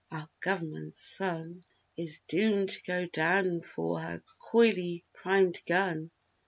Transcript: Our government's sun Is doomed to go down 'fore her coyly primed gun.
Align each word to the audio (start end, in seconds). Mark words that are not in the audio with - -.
Our 0.11 0.27
government's 0.39 0.99
sun 0.99 1.63
Is 1.95 2.21
doomed 2.27 2.69
to 2.69 2.81
go 2.81 3.05
down 3.05 3.61
'fore 3.61 3.99
her 3.99 4.19
coyly 4.39 5.05
primed 5.13 5.61
gun. 5.67 6.09